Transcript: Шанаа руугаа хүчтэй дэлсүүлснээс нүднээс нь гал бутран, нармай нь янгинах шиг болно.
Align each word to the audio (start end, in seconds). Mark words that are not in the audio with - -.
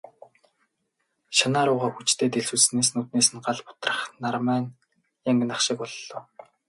Шанаа 1.37 1.63
руугаа 1.67 1.91
хүчтэй 1.95 2.29
дэлсүүлснээс 2.31 2.89
нүднээс 2.93 3.29
нь 3.31 3.43
гал 3.45 3.59
бутран, 3.65 3.99
нармай 4.23 4.59
нь 4.63 4.75
янгинах 5.29 5.59
шиг 5.65 5.77
болно. 5.81 6.01